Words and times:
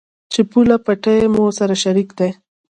چې 0.31 0.41
پوله، 0.51 0.77
پټي 0.85 1.17
مو 1.33 1.43
سره 1.59 1.75
شريک 1.83 2.09
دي. 2.19 2.29